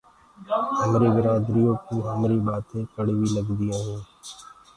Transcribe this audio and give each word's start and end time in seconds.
همري 0.79 1.09
برآدري 1.15 1.63
ڪوُ 1.85 1.95
همري 2.09 2.37
بآتينٚ 2.45 2.89
ڪڙوي 2.93 3.27
لگديونٚ 3.35 3.83
هينٚ۔ 3.85 4.05